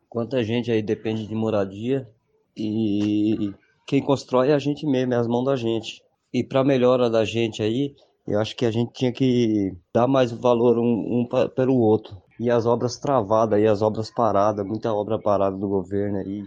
Quanta 0.08 0.42
gente 0.42 0.70
aí 0.70 0.82
depende 0.82 1.26
de 1.26 1.34
moradia 1.34 2.08
e 2.56 3.52
quem 3.86 4.02
constrói 4.02 4.50
é 4.50 4.54
a 4.54 4.58
gente 4.58 4.86
mesmo, 4.86 5.14
é 5.14 5.16
as 5.16 5.26
mãos 5.26 5.44
da 5.44 5.56
gente. 5.56 6.02
E 6.32 6.44
para 6.44 6.64
melhora 6.64 7.08
da 7.08 7.24
gente 7.24 7.62
aí, 7.62 7.94
eu 8.26 8.38
acho 8.38 8.54
que 8.54 8.66
a 8.66 8.70
gente 8.70 8.92
tinha 8.92 9.10
que 9.10 9.74
dar 9.94 10.06
mais 10.06 10.30
valor 10.30 10.78
um, 10.78 11.20
um 11.20 11.48
pelo 11.48 11.76
outro. 11.78 12.20
E 12.38 12.50
as 12.50 12.66
obras 12.66 12.98
travadas 12.98 13.58
aí, 13.58 13.66
as 13.66 13.80
obras 13.80 14.10
paradas, 14.10 14.66
muita 14.66 14.92
obra 14.92 15.18
parada 15.18 15.56
do 15.56 15.66
governo 15.66 16.18
aí. 16.18 16.44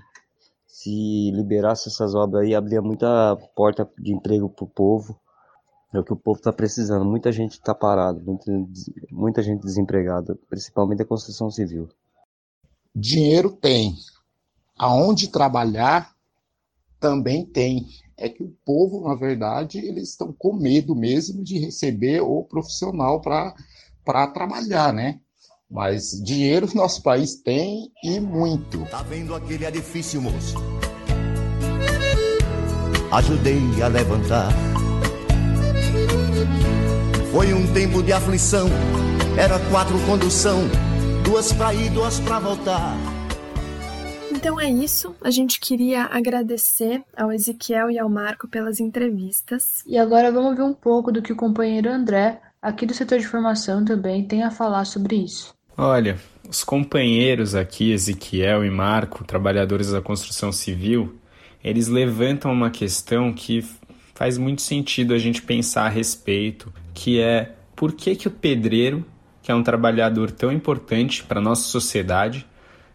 Se 0.67 1.31
liberasse 1.31 1.89
essas 1.89 2.13
obras 2.13 2.43
aí, 2.43 2.53
abria 2.53 2.81
muita 2.81 3.35
porta 3.55 3.89
de 3.97 4.13
emprego 4.13 4.49
pro 4.49 4.67
povo. 4.67 5.19
É 5.93 5.99
o 5.99 6.03
que 6.03 6.13
o 6.13 6.17
povo 6.17 6.37
está 6.39 6.53
precisando. 6.53 7.03
Muita 7.03 7.31
gente 7.31 7.53
está 7.53 7.75
parada, 7.75 8.21
muita, 8.21 8.51
muita 9.11 9.43
gente 9.43 9.61
desempregada, 9.61 10.37
principalmente 10.49 11.01
a 11.01 11.05
construção 11.05 11.51
civil. 11.51 11.89
Dinheiro 12.95 13.51
tem. 13.51 13.95
Aonde 14.77 15.27
trabalhar 15.27 16.15
também 16.99 17.45
tem. 17.45 17.87
É 18.17 18.29
que 18.29 18.43
o 18.43 18.55
povo, 18.63 19.07
na 19.07 19.15
verdade, 19.15 19.79
eles 19.79 20.09
estão 20.09 20.31
com 20.31 20.53
medo 20.53 20.95
mesmo 20.95 21.43
de 21.43 21.57
receber 21.57 22.21
o 22.21 22.43
profissional 22.43 23.19
para 23.19 24.27
trabalhar, 24.27 24.93
né? 24.93 25.19
Mas 25.69 26.11
dinheiro 26.23 26.67
nosso 26.75 27.01
país 27.01 27.35
tem 27.35 27.91
e 28.03 28.19
muito. 28.19 28.85
Tá 28.89 29.01
vendo 29.03 29.33
aquele 29.33 29.65
edifício, 29.65 30.21
moço? 30.21 30.55
Ajudei 33.11 33.81
a 33.81 33.87
levantar. 33.87 34.70
Foi 37.31 37.53
um 37.53 37.73
tempo 37.73 38.03
de 38.03 38.11
aflição, 38.11 38.67
era 39.37 39.57
quatro 39.69 39.97
condução 40.05 40.59
duas 41.23 41.53
para 41.53 41.73
ir, 41.73 41.89
duas 41.91 42.19
para 42.19 42.39
voltar. 42.39 42.97
Então 44.29 44.59
é 44.59 44.69
isso. 44.69 45.15
A 45.21 45.31
gente 45.31 45.61
queria 45.61 46.03
agradecer 46.03 47.01
ao 47.15 47.31
Ezequiel 47.31 47.89
e 47.89 47.97
ao 47.97 48.09
Marco 48.09 48.49
pelas 48.49 48.81
entrevistas. 48.81 49.81
E 49.87 49.97
agora 49.97 50.29
vamos 50.29 50.57
ver 50.57 50.63
um 50.63 50.73
pouco 50.73 51.09
do 51.09 51.21
que 51.21 51.31
o 51.31 51.35
companheiro 51.35 51.89
André, 51.89 52.41
aqui 52.61 52.85
do 52.85 52.93
setor 52.93 53.19
de 53.19 53.27
formação, 53.27 53.85
também 53.85 54.25
tem 54.25 54.43
a 54.43 54.51
falar 54.51 54.83
sobre 54.83 55.15
isso. 55.15 55.55
Olha, 55.77 56.19
os 56.49 56.65
companheiros 56.65 57.55
aqui, 57.55 57.93
Ezequiel 57.93 58.65
e 58.65 58.69
Marco, 58.69 59.23
trabalhadores 59.23 59.91
da 59.91 60.01
construção 60.01 60.51
civil, 60.51 61.15
eles 61.63 61.87
levantam 61.87 62.51
uma 62.51 62.69
questão 62.69 63.31
que 63.31 63.65
faz 64.13 64.37
muito 64.37 64.61
sentido 64.61 65.13
a 65.13 65.17
gente 65.17 65.41
pensar 65.41 65.85
a 65.85 65.89
respeito, 65.89 66.73
que 67.01 67.19
é 67.19 67.55
por 67.75 67.93
que, 67.93 68.15
que 68.15 68.27
o 68.27 68.31
pedreiro 68.31 69.03
que 69.41 69.51
é 69.51 69.55
um 69.55 69.63
trabalhador 69.63 70.29
tão 70.29 70.51
importante 70.51 71.23
para 71.23 71.39
a 71.39 71.41
nossa 71.41 71.63
sociedade, 71.63 72.45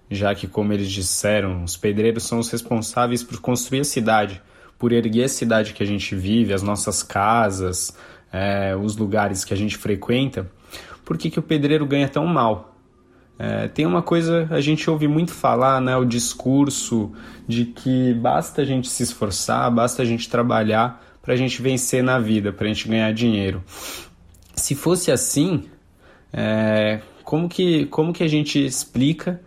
já 0.08 0.32
que, 0.32 0.46
como 0.46 0.72
eles 0.72 0.92
disseram, 0.92 1.64
os 1.64 1.76
pedreiros 1.76 2.22
são 2.22 2.38
os 2.38 2.48
responsáveis 2.48 3.24
por 3.24 3.40
construir 3.40 3.80
a 3.80 3.84
cidade, 3.84 4.40
por 4.78 4.92
erguer 4.92 5.24
a 5.24 5.28
cidade 5.28 5.72
que 5.72 5.82
a 5.82 5.86
gente 5.86 6.14
vive, 6.14 6.54
as 6.54 6.62
nossas 6.62 7.02
casas, 7.02 7.96
é, 8.32 8.76
os 8.76 8.96
lugares 8.96 9.44
que 9.44 9.52
a 9.52 9.56
gente 9.56 9.76
frequenta. 9.76 10.48
Por 11.04 11.18
que, 11.18 11.28
que 11.28 11.40
o 11.40 11.42
pedreiro 11.42 11.84
ganha 11.84 12.08
tão 12.08 12.28
mal? 12.28 12.76
É, 13.36 13.66
tem 13.66 13.84
uma 13.84 14.02
coisa, 14.02 14.46
a 14.52 14.60
gente 14.60 14.88
ouve 14.88 15.08
muito 15.08 15.32
falar, 15.32 15.80
né, 15.80 15.96
o 15.96 16.04
discurso 16.04 17.10
de 17.48 17.64
que 17.64 18.14
basta 18.14 18.62
a 18.62 18.64
gente 18.64 18.88
se 18.88 19.02
esforçar, 19.02 19.68
basta 19.68 20.00
a 20.00 20.04
gente 20.04 20.30
trabalhar 20.30 21.04
para 21.26 21.34
a 21.34 21.36
gente 21.36 21.60
vencer 21.60 22.04
na 22.04 22.20
vida, 22.20 22.52
para 22.52 22.66
a 22.66 22.68
gente 22.68 22.86
ganhar 22.86 23.12
dinheiro. 23.12 23.60
Se 24.54 24.76
fosse 24.76 25.10
assim, 25.10 25.64
é, 26.32 27.00
como, 27.24 27.48
que, 27.48 27.86
como 27.86 28.12
que 28.12 28.22
a 28.22 28.28
gente 28.28 28.64
explica 28.64 29.40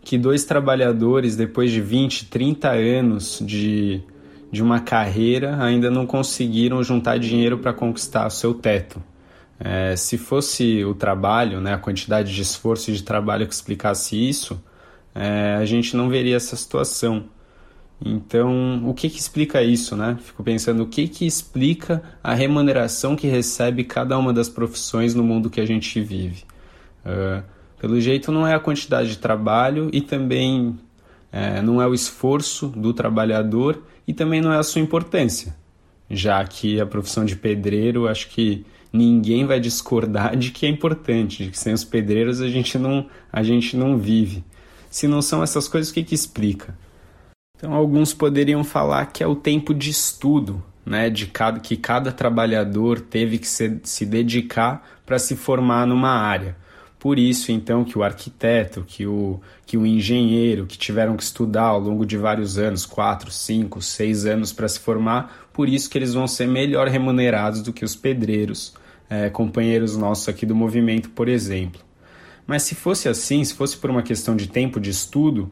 que 0.00 0.16
dois 0.16 0.44
trabalhadores, 0.44 1.34
depois 1.34 1.72
de 1.72 1.80
20, 1.80 2.26
30 2.26 2.70
anos 2.70 3.42
de, 3.44 4.00
de 4.52 4.62
uma 4.62 4.78
carreira, 4.78 5.60
ainda 5.60 5.90
não 5.90 6.06
conseguiram 6.06 6.84
juntar 6.84 7.18
dinheiro 7.18 7.58
para 7.58 7.72
conquistar 7.72 8.28
o 8.28 8.30
seu 8.30 8.54
teto? 8.54 9.02
É, 9.58 9.96
se 9.96 10.16
fosse 10.16 10.84
o 10.84 10.94
trabalho, 10.94 11.60
né, 11.60 11.74
a 11.74 11.78
quantidade 11.78 12.32
de 12.32 12.42
esforço 12.42 12.92
e 12.92 12.94
de 12.94 13.02
trabalho 13.02 13.44
que 13.48 13.54
explicasse 13.54 14.16
isso, 14.16 14.62
é, 15.12 15.56
a 15.56 15.64
gente 15.64 15.96
não 15.96 16.08
veria 16.08 16.36
essa 16.36 16.54
situação. 16.54 17.24
Então, 18.04 18.82
o 18.88 18.92
que, 18.92 19.08
que 19.08 19.18
explica 19.18 19.62
isso, 19.62 19.96
né? 19.96 20.18
Fico 20.20 20.42
pensando 20.42 20.82
o 20.82 20.86
que, 20.86 21.08
que 21.08 21.26
explica 21.26 22.02
a 22.22 22.34
remuneração 22.34 23.16
que 23.16 23.26
recebe 23.26 23.84
cada 23.84 24.18
uma 24.18 24.32
das 24.32 24.48
profissões 24.48 25.14
no 25.14 25.22
mundo 25.22 25.48
que 25.48 25.60
a 25.60 25.66
gente 25.66 26.00
vive. 26.00 26.44
Uh, 27.04 27.42
pelo 27.78 28.00
jeito, 28.00 28.32
não 28.32 28.46
é 28.46 28.54
a 28.54 28.60
quantidade 28.60 29.10
de 29.10 29.18
trabalho 29.18 29.88
e 29.92 30.00
também 30.00 30.68
uh, 30.68 31.62
não 31.62 31.80
é 31.80 31.86
o 31.86 31.94
esforço 31.94 32.68
do 32.68 32.92
trabalhador 32.92 33.82
e 34.06 34.12
também 34.12 34.40
não 34.40 34.52
é 34.52 34.58
a 34.58 34.62
sua 34.62 34.80
importância, 34.80 35.54
já 36.10 36.44
que 36.44 36.80
a 36.80 36.86
profissão 36.86 37.24
de 37.24 37.36
pedreiro, 37.36 38.06
acho 38.06 38.28
que 38.28 38.66
ninguém 38.92 39.46
vai 39.46 39.58
discordar 39.58 40.36
de 40.36 40.50
que 40.50 40.66
é 40.66 40.68
importante, 40.68 41.44
de 41.44 41.50
que 41.50 41.58
sem 41.58 41.72
os 41.72 41.84
pedreiros 41.84 42.40
a 42.40 42.48
gente 42.48 42.78
não, 42.78 43.06
a 43.32 43.42
gente 43.42 43.76
não 43.76 43.98
vive. 43.98 44.44
Se 44.90 45.08
não 45.08 45.20
são 45.20 45.42
essas 45.42 45.66
coisas, 45.66 45.90
o 45.90 45.94
que, 45.94 46.04
que 46.04 46.14
explica? 46.14 46.76
Então, 47.56 47.72
alguns 47.72 48.12
poderiam 48.12 48.64
falar 48.64 49.06
que 49.06 49.22
é 49.22 49.26
o 49.26 49.36
tempo 49.36 49.72
de 49.72 49.88
estudo, 49.88 50.62
né, 50.84 51.08
de 51.08 51.26
cada, 51.26 51.60
que 51.60 51.76
cada 51.76 52.10
trabalhador 52.10 53.00
teve 53.00 53.38
que 53.38 53.46
se, 53.46 53.80
se 53.84 54.04
dedicar 54.04 54.84
para 55.06 55.18
se 55.20 55.36
formar 55.36 55.86
numa 55.86 56.10
área. 56.10 56.56
Por 56.98 57.18
isso, 57.18 57.52
então, 57.52 57.84
que 57.84 57.96
o 57.96 58.02
arquiteto, 58.02 58.82
que 58.86 59.06
o, 59.06 59.40
que 59.66 59.76
o 59.76 59.86
engenheiro, 59.86 60.66
que 60.66 60.76
tiveram 60.76 61.16
que 61.16 61.22
estudar 61.22 61.66
ao 61.66 61.78
longo 61.78 62.04
de 62.04 62.16
vários 62.16 62.58
anos, 62.58 62.84
quatro, 62.84 63.30
cinco, 63.30 63.80
seis 63.80 64.26
anos 64.26 64.52
para 64.52 64.66
se 64.66 64.80
formar, 64.80 65.48
por 65.52 65.68
isso 65.68 65.88
que 65.88 65.96
eles 65.96 66.14
vão 66.14 66.26
ser 66.26 66.48
melhor 66.48 66.88
remunerados 66.88 67.62
do 67.62 67.72
que 67.72 67.84
os 67.84 67.94
pedreiros, 67.94 68.74
é, 69.08 69.30
companheiros 69.30 69.96
nossos 69.96 70.28
aqui 70.28 70.44
do 70.44 70.54
movimento, 70.56 71.10
por 71.10 71.28
exemplo. 71.28 71.80
Mas 72.46 72.64
se 72.64 72.74
fosse 72.74 73.08
assim, 73.08 73.44
se 73.44 73.54
fosse 73.54 73.76
por 73.76 73.90
uma 73.90 74.02
questão 74.02 74.34
de 74.34 74.48
tempo 74.48 74.80
de 74.80 74.90
estudo, 74.90 75.50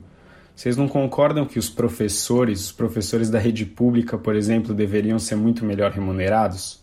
vocês 0.54 0.76
não 0.76 0.86
concordam 0.86 1.46
que 1.46 1.58
os 1.58 1.68
professores, 1.68 2.66
os 2.66 2.72
professores 2.72 3.30
da 3.30 3.38
rede 3.38 3.64
pública, 3.64 4.18
por 4.18 4.36
exemplo, 4.36 4.74
deveriam 4.74 5.18
ser 5.18 5.36
muito 5.36 5.64
melhor 5.64 5.90
remunerados? 5.90 6.82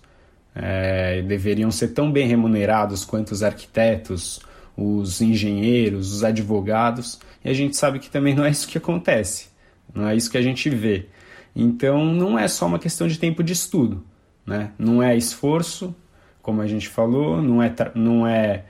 É, 0.55 1.21
deveriam 1.21 1.69
ser 1.71 1.89
tão 1.89 2.11
bem 2.11 2.27
remunerados 2.27 3.05
quanto 3.05 3.31
os 3.31 3.43
arquitetos, 3.43 4.41
os 4.75 5.21
engenheiros, 5.21 6.13
os 6.13 6.23
advogados, 6.23 7.19
e 7.43 7.49
a 7.49 7.53
gente 7.53 7.77
sabe 7.77 7.99
que 7.99 8.09
também 8.09 8.33
não 8.33 8.43
é 8.43 8.49
isso 8.49 8.67
que 8.67 8.77
acontece, 8.77 9.49
não 9.93 10.07
é 10.07 10.15
isso 10.15 10.29
que 10.29 10.37
a 10.37 10.41
gente 10.41 10.69
vê. 10.69 11.07
Então, 11.55 12.05
não 12.05 12.37
é 12.37 12.47
só 12.47 12.65
uma 12.65 12.79
questão 12.79 13.07
de 13.07 13.19
tempo 13.19 13.43
de 13.43 13.53
estudo, 13.53 14.03
né? 14.45 14.71
não 14.77 15.01
é 15.03 15.15
esforço, 15.15 15.95
como 16.41 16.61
a 16.61 16.67
gente 16.67 16.87
falou, 16.87 17.41
não 17.41 17.61
é, 17.61 17.73
não 17.93 18.25
é 18.25 18.65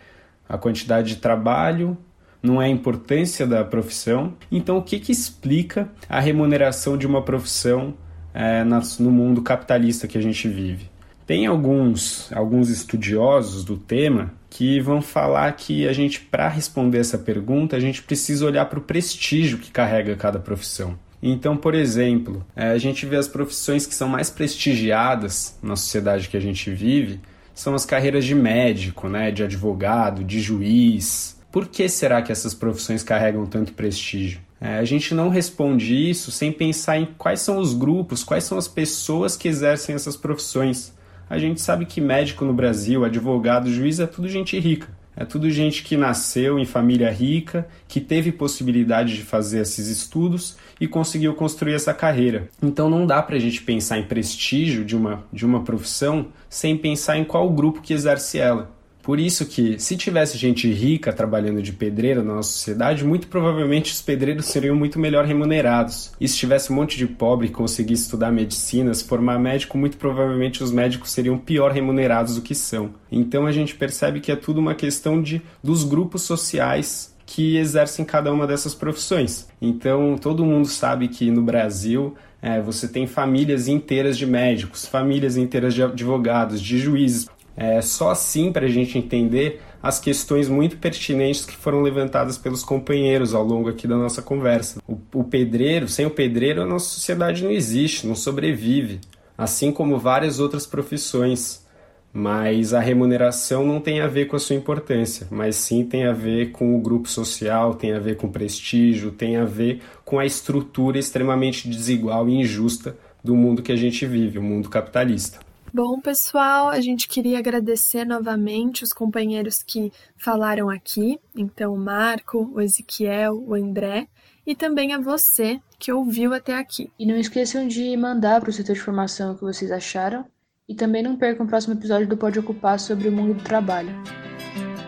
a 0.48 0.58
quantidade 0.58 1.10
de 1.10 1.16
trabalho, 1.18 1.98
não 2.42 2.62
é 2.62 2.66
a 2.66 2.70
importância 2.70 3.46
da 3.46 3.64
profissão. 3.64 4.34
Então, 4.52 4.78
o 4.78 4.82
que, 4.82 5.00
que 5.00 5.12
explica 5.12 5.90
a 6.08 6.20
remuneração 6.20 6.98
de 6.98 7.06
uma 7.06 7.22
profissão 7.22 7.94
é, 8.34 8.64
no 8.64 9.12
mundo 9.12 9.42
capitalista 9.42 10.08
que 10.08 10.18
a 10.18 10.22
gente 10.22 10.48
vive? 10.48 10.90
Tem 11.26 11.46
alguns, 11.46 12.32
alguns 12.34 12.70
estudiosos 12.70 13.64
do 13.64 13.78
tema 13.78 14.34
que 14.50 14.80
vão 14.80 15.00
falar 15.00 15.52
que 15.52 15.88
a 15.88 15.94
gente, 15.94 16.22
para 16.22 16.48
responder 16.48 16.98
essa 16.98 17.20
pergunta, 17.20 17.76
a 17.76 17.80
gente 17.80 18.02
precisa 18.02 18.46
olhar 18.46 18.66
para 18.66 18.80
o 18.80 18.82
prestígio 18.82 19.60
que 19.60 19.70
carrega 19.70 20.16
cada 20.16 20.40
profissão. 20.40 20.98
Então, 21.22 21.56
por 21.56 21.76
exemplo, 21.76 22.46
é, 22.56 22.70
a 22.70 22.78
gente 22.78 23.06
vê 23.06 23.18
as 23.18 23.28
profissões 23.28 23.86
que 23.86 23.94
são 23.94 24.08
mais 24.08 24.30
prestigiadas 24.30 25.58
na 25.62 25.76
sociedade 25.76 26.30
que 26.30 26.38
a 26.38 26.40
gente 26.40 26.72
vive, 26.72 27.20
são 27.54 27.76
as 27.76 27.86
carreiras 27.86 28.24
de 28.24 28.34
médico, 28.34 29.10
né, 29.10 29.30
de 29.30 29.44
advogado, 29.44 30.24
de 30.24 30.40
juiz, 30.40 31.39
por 31.52 31.68
que 31.68 31.90
será 31.90 32.22
que 32.22 32.32
essas 32.32 32.54
profissões 32.54 33.04
carregam 33.04 33.46
tanto 33.46 33.74
prestígio? 33.74 34.40
É, 34.62 34.78
a 34.78 34.84
gente 34.84 35.14
não 35.14 35.30
responde 35.30 36.10
isso 36.10 36.32
sem 36.32 36.52
pensar 36.52 36.98
em 36.98 37.08
quais 37.18 37.42
são 37.42 37.58
os 37.58 37.74
grupos, 37.74 38.24
quais 38.24 38.44
são 38.44 38.58
as 38.58 38.68
pessoas 38.68 39.38
que 39.38 39.48
exercem 39.48 39.96
essas 39.96 40.18
profissões. 40.18 40.94
A 41.30 41.38
gente 41.38 41.62
sabe 41.62 41.86
que 41.86 42.02
médico 42.02 42.44
no 42.44 42.54
Brasil, 42.54 43.06
advogado, 43.06 43.72
juiz 43.72 44.00
é 44.00 44.08
tudo 44.08 44.28
gente 44.28 44.60
rica. 44.60 44.90
É 45.16 45.26
tudo 45.26 45.50
gente 45.50 45.84
que 45.84 45.98
nasceu 45.98 46.58
em 46.58 46.66
família 46.66 47.12
rica, 47.12 47.68
que 47.88 48.00
teve 48.00 48.32
possibilidade 48.32 49.16
de 49.16 49.24
fazer 49.24 49.60
esses 49.60 49.88
estudos 49.88 50.56
e 50.80 50.88
conseguiu 50.88 51.34
construir 51.34 51.74
essa 51.74 51.94
carreira. 51.94 52.48
Então 52.64 52.90
não 52.90 53.06
dá 53.06 53.22
para 53.22 53.36
a 53.36 53.40
gente 53.40 53.62
pensar 53.62 53.98
em 53.98 54.06
prestígio 54.06 54.86
de 54.86 54.96
uma, 54.96 55.26
de 55.32 55.46
uma 55.46 55.64
profissão 55.64 56.28
sem 56.50 56.78
pensar 56.78 57.18
em 57.18 57.26
qual 57.26 57.50
grupo 57.50 57.82
que 57.82 57.94
exerce 57.94 58.40
ela. 58.40 58.72
Por 59.10 59.20
isso 59.20 59.48
que, 59.48 59.80
se 59.80 59.98
tivesse 59.98 60.38
gente 60.38 60.72
rica 60.72 61.12
trabalhando 61.12 61.64
de 61.64 61.74
pedreiro 61.74 62.24
na 62.24 62.36
nossa 62.36 62.52
sociedade, 62.52 63.04
muito 63.04 63.28
provavelmente 63.28 63.92
os 63.92 64.04
pedreiros 64.04 64.46
seriam 64.46 64.76
muito 64.76 65.00
melhor 65.00 65.26
remunerados. 65.26 66.12
E 66.22 66.28
se 66.28 66.38
tivesse 66.38 66.72
um 66.72 66.76
monte 66.76 66.96
de 66.96 67.08
pobre 67.08 67.48
que 67.48 67.56
conseguisse 67.56 68.04
estudar 68.04 68.32
medicina, 68.32 68.94
se 68.94 69.04
formar 69.04 69.40
médico, 69.40 69.80
muito 69.80 69.98
provavelmente 69.98 70.64
os 70.64 70.72
médicos 70.72 71.10
seriam 71.10 71.40
pior 71.40 71.72
remunerados 71.72 72.36
do 72.36 72.44
que 72.44 72.54
são. 72.54 72.92
Então 73.12 73.48
a 73.48 73.52
gente 73.52 73.74
percebe 73.74 74.20
que 74.20 74.32
é 74.32 74.36
tudo 74.36 74.60
uma 74.60 74.76
questão 74.76 75.20
de 75.20 75.42
dos 75.64 75.84
grupos 75.84 76.22
sociais 76.22 77.12
que 77.26 77.58
exercem 77.58 78.06
cada 78.06 78.32
uma 78.32 78.46
dessas 78.46 78.76
profissões. 78.76 79.48
Então 79.60 80.20
todo 80.22 80.46
mundo 80.46 80.68
sabe 80.68 81.08
que 81.08 81.32
no 81.32 81.42
Brasil 81.42 82.14
é, 82.40 82.62
você 82.62 82.88
tem 82.88 83.08
famílias 83.08 83.68
inteiras 83.68 84.20
de 84.20 84.28
médicos, 84.28 84.86
famílias 84.86 85.36
inteiras 85.36 85.74
de 85.74 85.82
advogados, 85.82 86.62
de 86.62 86.78
juízes. 86.78 87.28
É 87.62 87.82
só 87.82 88.12
assim 88.12 88.54
para 88.54 88.68
a 88.68 88.70
gente 88.70 88.98
entender 88.98 89.60
as 89.84 90.00
questões 90.00 90.48
muito 90.48 90.78
pertinentes 90.78 91.44
que 91.44 91.58
foram 91.58 91.82
levantadas 91.82 92.38
pelos 92.38 92.64
companheiros 92.64 93.36
ao 93.36 93.44
longo 93.44 93.68
aqui 93.68 93.86
da 93.86 93.98
nossa 93.98 94.22
conversa. 94.22 94.82
O, 94.88 94.98
o 95.14 95.26
pedreiro, 95.26 95.86
sem 95.90 96.06
o 96.06 96.10
pedreiro, 96.10 96.62
a 96.62 96.66
nossa 96.66 96.86
sociedade 96.86 97.44
não 97.44 97.52
existe, 97.52 98.08
não 98.08 98.16
sobrevive, 98.16 99.02
assim 99.38 99.74
como 99.74 100.00
várias 100.00 100.40
outras 100.40 100.66
profissões. 100.66 101.68
Mas 102.14 102.74
a 102.74 102.80
remuneração 102.80 103.68
não 103.68 103.82
tem 103.82 104.00
a 104.00 104.08
ver 104.08 104.28
com 104.28 104.38
a 104.38 104.40
sua 104.40 104.56
importância, 104.56 105.28
mas 105.30 105.58
sim 105.58 105.84
tem 105.84 106.08
a 106.08 106.14
ver 106.14 106.52
com 106.52 106.78
o 106.78 106.82
grupo 106.82 107.10
social, 107.10 107.76
tem 107.76 107.92
a 107.92 108.00
ver 108.00 108.16
com 108.16 108.28
o 108.28 108.32
prestígio, 108.32 109.12
tem 109.12 109.36
a 109.36 109.44
ver 109.44 109.82
com 110.06 110.18
a 110.18 110.26
estrutura 110.26 110.98
extremamente 110.98 111.70
desigual 111.70 112.30
e 112.30 112.40
injusta 112.40 112.98
do 113.22 113.36
mundo 113.36 113.62
que 113.62 113.72
a 113.72 113.76
gente 113.76 114.06
vive, 114.06 114.40
o 114.40 114.42
mundo 114.42 114.70
capitalista. 114.70 115.49
Bom, 115.72 116.00
pessoal, 116.00 116.70
a 116.70 116.82
gente 116.82 117.08
queria 117.08 117.38
agradecer 117.38 118.04
novamente 118.04 118.84
os 118.84 118.92
companheiros 118.92 119.62
que 119.62 119.92
falaram 120.18 120.68
aqui, 120.68 121.20
então 121.36 121.74
o 121.74 121.78
Marco, 121.78 122.52
o 122.56 122.60
Ezequiel, 122.60 123.44
o 123.46 123.54
André, 123.54 124.08
e 124.48 124.56
também 124.56 124.94
a 124.94 125.00
você 125.00 125.60
que 125.78 125.94
ouviu 125.94 126.34
até 126.34 126.58
aqui. 126.58 126.92
E 126.98 127.06
não 127.06 127.16
esqueçam 127.16 127.68
de 127.68 127.96
mandar 127.96 128.42
para 128.42 128.50
o 128.50 128.54
setor 128.54 128.74
de 128.74 128.82
formação 128.82 129.34
o 129.34 129.36
que 129.36 129.44
vocês 129.44 129.72
acharam, 129.72 130.26
e 130.68 130.74
também 130.74 131.04
não 131.04 131.16
percam 131.16 131.46
o 131.46 131.50
próximo 131.50 131.76
episódio 131.76 132.08
do 132.08 132.18
Pode 132.18 132.40
Ocupar 132.40 132.80
sobre 132.80 133.08
o 133.08 133.12
mundo 133.12 133.36
do 133.36 133.44
trabalho. 133.44 133.92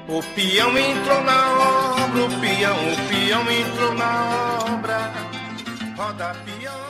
O 0.10 0.20
peão 0.34 0.76
entrou 0.78 1.24
na 1.24 1.52
obra, 2.06 2.26
o 2.26 2.42
peão, 2.42 2.76
o 2.76 2.96
peão 3.08 3.52
entrou 3.52 3.94
na 3.94 4.74
obra, 4.74 4.98
roda 5.96 6.36
peão. 6.44 6.81